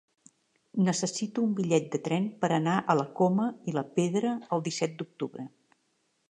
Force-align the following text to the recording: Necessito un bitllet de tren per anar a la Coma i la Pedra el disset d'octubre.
Necessito 0.85 1.43
un 1.47 1.51
bitllet 1.59 1.91
de 1.95 1.99
tren 2.07 2.25
per 2.45 2.49
anar 2.57 2.79
a 2.81 2.97
la 3.01 3.05
Coma 3.21 3.45
i 3.73 3.77
la 3.77 3.85
Pedra 3.99 4.33
el 4.59 4.65
disset 4.71 4.99
d'octubre. 5.03 5.47